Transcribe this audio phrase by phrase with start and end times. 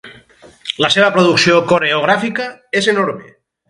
[0.85, 2.53] La seva producció coreogràfica
[2.83, 3.35] és enorme.